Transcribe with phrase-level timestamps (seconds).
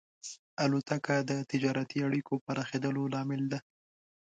[0.63, 3.59] الوتکه د تجارتي اړیکو پراخېدلو لامل ده.